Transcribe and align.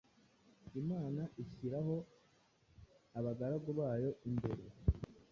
Imana 0.81 1.21
ishyiraho 1.43 1.95
abagaragu 3.17 3.69
bayo 3.79 4.09
imbere 4.29 4.63